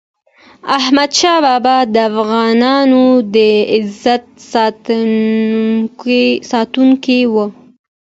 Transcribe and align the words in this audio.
احمد 0.77 1.11
شاه 1.19 1.39
بابا 1.45 1.77
د 1.93 1.95
افغانانو 2.09 3.03
د 3.35 3.35
عزت 3.73 4.23
ساتونکی 6.51 7.21
و. 7.33 7.35